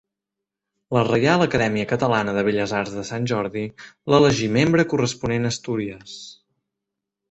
[0.97, 3.69] La Reial Acadèmia Catalana de Belles Arts de Sant Jordi
[4.15, 6.23] l'elegí membre corresponent a Astúries.